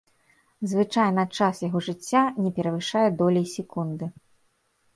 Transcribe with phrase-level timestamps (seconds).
[0.71, 4.13] Звычайна час яго жыцця не перавышае долей секунды.